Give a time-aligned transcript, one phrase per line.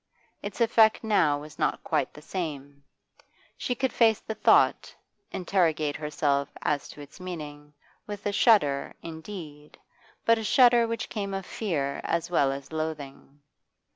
[0.41, 2.83] Its effect now was not quite the same;
[3.55, 4.95] she could face the thought,
[5.31, 7.71] interrogate herself as to its meaning,
[8.07, 9.77] with a shudder, indeed,
[10.25, 13.43] but a shudder which came of fear as well as loathing.